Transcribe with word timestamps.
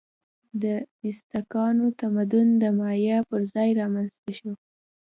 د 0.61 0.63
ازتکانو 1.07 1.85
تمدن 1.99 2.47
د 2.61 2.63
مایا 2.79 3.17
پر 3.29 3.41
ځای 3.53 3.69
رامنځته 3.79 4.31
شو. 4.39 4.51